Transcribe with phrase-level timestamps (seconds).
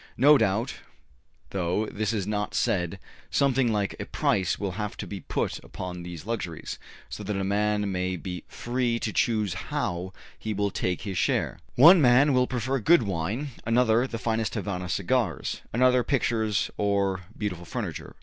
[0.17, 0.77] No doubt,
[1.51, 2.97] though this is not said,
[3.29, 7.43] something like a price will have to be put upon these luxuries, so that a
[7.43, 12.47] man may be free to choose how he will take his share: one man will
[12.47, 18.15] prefer good wine, another the finest Havana cigars, another pictures or beautiful furniture.